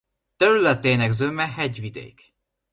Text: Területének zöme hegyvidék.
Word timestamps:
Területének 0.35 1.11
zöme 1.11 1.47
hegyvidék. 1.47 2.33